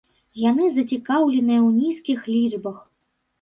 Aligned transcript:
Яны 0.43 0.69
зацікаўленыя 0.75 1.59
ў 1.67 1.83
нізкіх 1.83 2.19
лічбах. 2.33 2.81